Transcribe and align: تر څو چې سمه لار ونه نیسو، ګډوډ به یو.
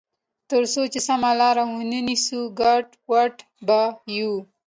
تر 0.49 0.63
څو 0.73 0.81
چې 0.93 0.99
سمه 1.07 1.31
لار 1.39 1.57
ونه 1.65 1.99
نیسو، 2.07 2.39
ګډوډ 2.59 3.35
به 3.67 3.81
یو. 4.17 4.33